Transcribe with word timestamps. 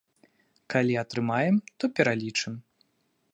Калі 0.73 0.93
атрымаем, 1.01 1.55
то 1.77 1.83
пералічым. 2.01 2.53